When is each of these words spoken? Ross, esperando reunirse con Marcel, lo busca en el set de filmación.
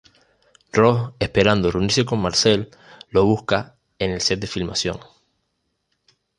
Ross, 0.73 1.13
esperando 1.19 1.69
reunirse 1.69 2.05
con 2.05 2.19
Marcel, 2.23 2.71
lo 3.11 3.23
busca 3.23 3.75
en 3.99 4.09
el 4.09 4.21
set 4.21 4.39
de 4.39 4.47
filmación. 4.47 4.99